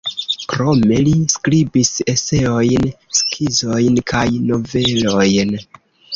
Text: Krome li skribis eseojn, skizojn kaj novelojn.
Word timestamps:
Krome 0.51 0.95
li 1.07 1.11
skribis 1.33 1.91
eseojn, 2.13 2.89
skizojn 3.19 4.01
kaj 4.15 4.27
novelojn. 4.49 5.55